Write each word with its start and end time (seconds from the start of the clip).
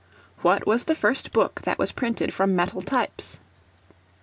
What 0.41 0.65
was 0.65 0.85
the 0.85 0.95
first 0.95 1.31
Book 1.31 1.61
that 1.61 1.77
was 1.77 1.91
printed 1.91 2.33
from 2.33 2.55
metal 2.55 2.81
types? 2.81 3.39